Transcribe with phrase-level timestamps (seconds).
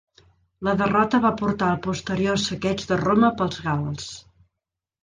[0.67, 4.11] La derrota va portar al posterior saqueig de Roma pels gals.